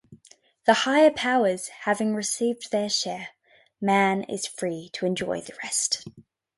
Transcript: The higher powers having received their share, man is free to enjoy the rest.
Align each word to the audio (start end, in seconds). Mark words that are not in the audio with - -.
The 0.65 0.73
higher 0.89 1.11
powers 1.11 1.67
having 1.67 2.15
received 2.15 2.71
their 2.71 2.89
share, 2.89 3.35
man 3.79 4.23
is 4.23 4.47
free 4.47 4.89
to 4.93 5.05
enjoy 5.05 5.41
the 5.41 5.53
rest. 5.61 6.07